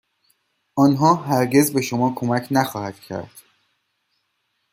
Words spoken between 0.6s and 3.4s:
آنها هرگز به شما کمک نخواهد کرد.